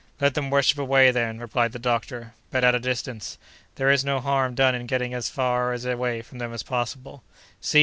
"Let 0.19 0.33
them 0.33 0.49
worship 0.49 0.79
away, 0.79 1.11
then," 1.11 1.37
replied 1.37 1.73
the 1.73 1.77
doctor, 1.77 2.33
"but 2.49 2.63
at 2.63 2.73
a 2.73 2.79
distance. 2.79 3.37
There 3.75 3.91
is 3.91 4.03
no 4.03 4.19
harm 4.19 4.55
done 4.55 4.73
in 4.73 4.87
getting 4.87 5.13
as 5.13 5.29
far 5.29 5.75
away 5.75 6.23
from 6.23 6.39
them 6.39 6.51
as 6.53 6.63
possible. 6.63 7.21
See! 7.59 7.79